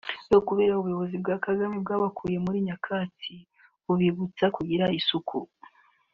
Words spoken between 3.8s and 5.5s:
bubigisha kugira isuku